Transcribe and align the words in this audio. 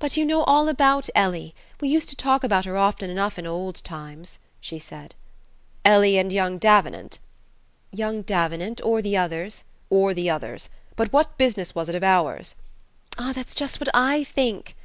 "But 0.00 0.16
you 0.16 0.24
know 0.24 0.42
all 0.42 0.68
about 0.68 1.08
Ellie. 1.14 1.54
We 1.80 1.88
used 1.88 2.08
to 2.08 2.16
talk 2.16 2.42
about 2.42 2.64
her 2.64 2.76
often 2.76 3.10
enough 3.10 3.38
in 3.38 3.46
old 3.46 3.76
times," 3.84 4.40
she 4.60 4.80
said. 4.80 5.14
"Ellie 5.84 6.18
and 6.18 6.32
young 6.32 6.58
Davenant?" 6.58 7.20
"Young 7.92 8.22
Davenant; 8.22 8.80
or 8.82 9.00
the 9.00 9.16
others...." 9.16 9.62
"Or 9.88 10.14
the 10.14 10.28
others. 10.28 10.68
But 10.96 11.12
what 11.12 11.38
business 11.38 11.76
was 11.76 11.88
it 11.88 11.94
of 11.94 12.02
ours?" 12.02 12.56
"Ah, 13.16 13.32
that's 13.32 13.54
just 13.54 13.78
what 13.78 13.88
I 13.94 14.24
think!" 14.24 14.74